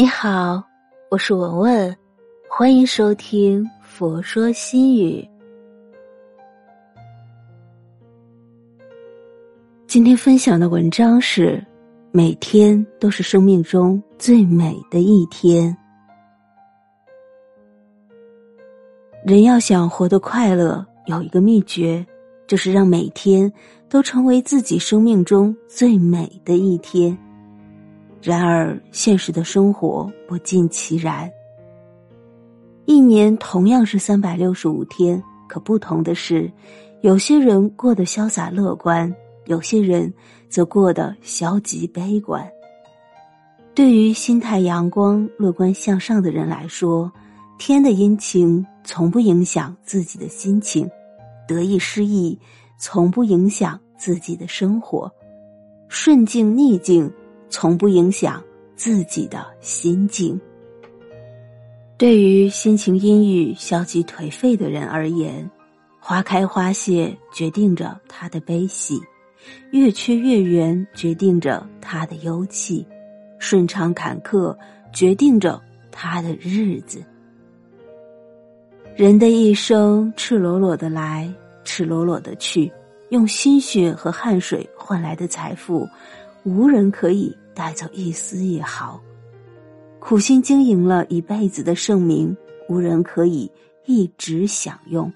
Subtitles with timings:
[0.00, 0.62] 你好，
[1.10, 1.96] 我是文文，
[2.48, 5.20] 欢迎收听《佛说心语》。
[9.88, 11.60] 今天分享的文章是：
[12.12, 15.76] 每天都是生命中最美的一天。
[19.24, 22.06] 人要想活得快乐，有一个秘诀，
[22.46, 23.52] 就是让每天
[23.88, 27.18] 都成为自己生命中最美的一天。
[28.20, 31.30] 然而，现实的生活不尽其然。
[32.84, 36.50] 一年同样是三百六十五天，可不同的是，
[37.02, 39.14] 有些人过得潇洒乐观，
[39.46, 40.12] 有些人
[40.48, 42.46] 则过得消极悲观。
[43.74, 47.10] 对于心态阳光、乐观向上的人来说，
[47.56, 50.90] 天的阴晴从不影响自己的心情，
[51.46, 52.36] 得意失意
[52.80, 55.08] 从不影响自己的生活，
[55.88, 57.08] 顺境逆境。
[57.50, 58.42] 从不影响
[58.76, 60.40] 自己的心境。
[61.96, 65.50] 对于心情阴郁、消极颓废的人而言，
[65.98, 69.00] 花开花谢决定着他的悲喜，
[69.72, 72.86] 月缺月圆决定着他的忧戚，
[73.38, 74.56] 顺畅坎坷
[74.92, 75.60] 决定着
[75.90, 77.02] 他的日子。
[78.94, 81.28] 人的一生，赤裸裸的来，
[81.64, 82.72] 赤裸裸的去，
[83.10, 85.88] 用心血和汗水换来的财富。
[86.48, 88.98] 无人可以带走一丝一毫，
[89.98, 92.34] 苦心经营了一辈子的盛名，
[92.70, 93.50] 无人可以
[93.84, 95.12] 一直享用。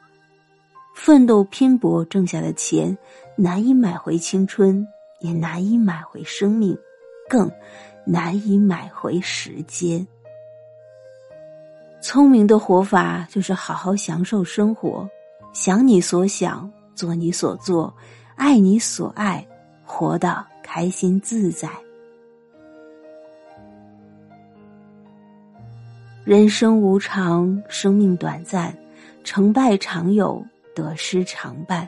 [0.94, 2.96] 奋斗拼搏挣下的钱，
[3.34, 4.86] 难以买回青春，
[5.20, 6.76] 也难以买回生命，
[7.30, 7.50] 更
[8.04, 10.06] 难以买回时间。
[12.02, 15.08] 聪明的活法就是好好享受生活，
[15.54, 17.94] 想你所想，做你所做，
[18.36, 19.46] 爱你所爱，
[19.82, 20.51] 活的。
[20.74, 21.68] 开心自在。
[26.24, 28.74] 人生无常，生命短暂，
[29.22, 30.42] 成败常有，
[30.74, 31.86] 得失常伴。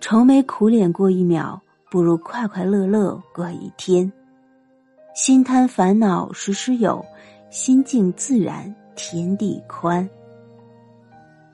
[0.00, 4.10] 愁眉苦脸过一秒，不如快快乐乐过一天。
[5.14, 7.04] 心贪烦恼时时有，
[7.50, 10.08] 心静自然天地宽。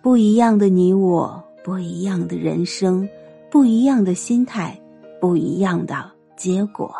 [0.00, 3.08] 不一样的你我，不一样的人生，
[3.50, 4.80] 不一样的心态。
[5.20, 6.90] 不一样的结果。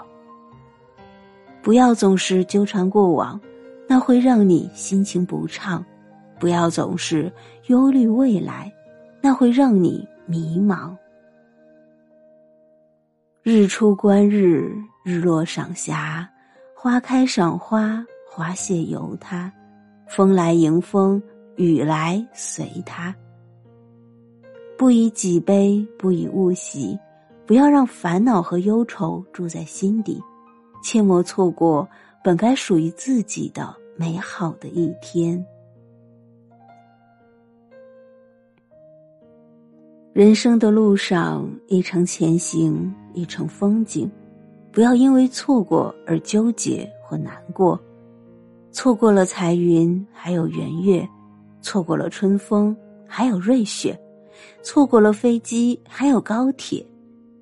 [1.62, 3.40] 不要总是纠缠过往，
[3.88, 5.82] 那会让你心情不畅；
[6.38, 7.32] 不要总是
[7.68, 8.70] 忧虑未来，
[9.22, 10.94] 那会让你迷茫。
[13.42, 14.70] 日出观日，
[15.06, 16.28] 日落赏霞，
[16.76, 19.50] 花开赏花，花谢由它，
[20.06, 21.22] 风来迎风，
[21.56, 23.14] 雨来随它。
[24.76, 26.98] 不以己悲，不以物喜。
[27.50, 30.22] 不要让烦恼和忧愁住在心底，
[30.84, 31.84] 切莫错过
[32.22, 35.44] 本该属于自己的美好的一天。
[40.12, 44.08] 人生的路上，一程前行，一程风景。
[44.70, 47.76] 不要因为错过而纠结或难过。
[48.70, 51.04] 错过了彩云，还有圆月；
[51.60, 52.76] 错过了春风，
[53.08, 53.92] 还有瑞雪；
[54.62, 56.86] 错过了飞机，还有高铁。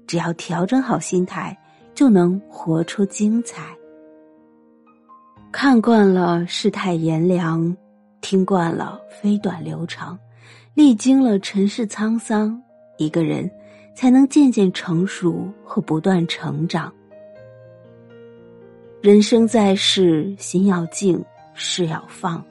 [0.09, 1.57] 只要调整好心态，
[1.95, 3.63] 就能活出精彩。
[5.53, 7.77] 看惯了世态炎凉，
[8.21, 10.19] 听惯了飞短流长，
[10.75, 12.61] 历经了尘世沧桑，
[12.97, 13.51] 一个人
[13.95, 16.93] 才能渐渐成熟和不断成长。
[19.03, 22.43] 人生在世，心要静，事要放。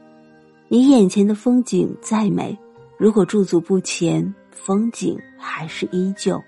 [0.68, 2.58] 你眼前的风景再美，
[2.98, 6.40] 如果驻足不前，风景还是依旧。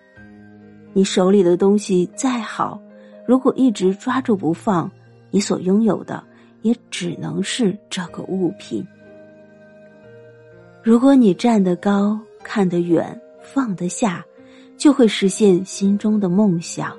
[0.94, 2.82] 你手里的东西再好，
[3.26, 4.92] 如果一直抓住不放，
[5.30, 6.24] 你所拥有的
[6.64, 8.86] 也只能是这个物品。
[10.82, 14.26] 如果你站得高，看得远，放得下，
[14.78, 16.98] 就会实现心中的梦想。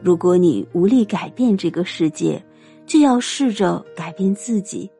[0.00, 2.42] 如果你无力改变这个世界，
[2.86, 4.90] 就要试着改变自己，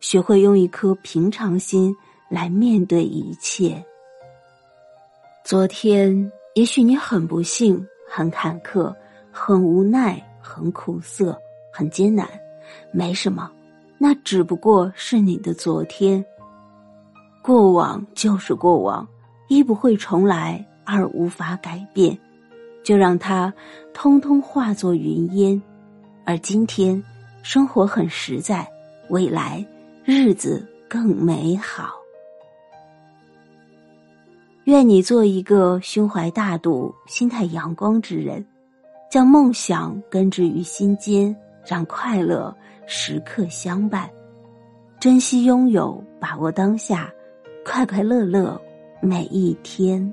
[0.00, 1.94] 学会用一颗平常心
[2.28, 3.82] 来面对一切。
[5.44, 6.30] 昨天。
[6.58, 8.92] 也许你很不幸，很坎坷，
[9.30, 11.40] 很无奈，很苦涩，
[11.72, 12.28] 很艰难，
[12.90, 13.48] 没什么，
[13.96, 16.24] 那只不过是你的昨天。
[17.44, 19.06] 过往就是过往，
[19.46, 22.18] 一不会重来，二无法改变，
[22.82, 23.54] 就让它
[23.94, 25.62] 通通化作云烟。
[26.24, 27.00] 而今天，
[27.40, 28.68] 生活很实在，
[29.10, 29.64] 未来
[30.04, 31.97] 日子更美好。
[34.68, 38.44] 愿你做一个胸怀大度、心态阳光之人，
[39.10, 41.34] 将梦想根植于心间，
[41.66, 42.54] 让快乐
[42.86, 44.10] 时刻相伴。
[45.00, 47.10] 珍惜拥有，把握当下，
[47.64, 48.60] 快快乐乐
[49.00, 50.12] 每一天。